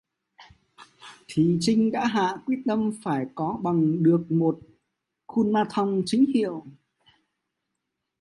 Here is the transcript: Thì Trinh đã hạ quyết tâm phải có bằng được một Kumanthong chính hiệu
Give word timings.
Thì 1.27 1.57
Trinh 1.59 1.91
đã 1.91 2.05
hạ 2.07 2.37
quyết 2.45 2.55
tâm 2.65 2.91
phải 3.03 3.25
có 3.35 3.59
bằng 3.63 4.03
được 4.03 4.25
một 4.31 4.59
Kumanthong 5.27 6.03
chính 6.05 6.25
hiệu 6.33 6.65